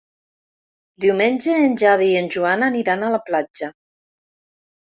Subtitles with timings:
[1.05, 3.71] Diumenge en Xavi i en Joan aniran a la platja.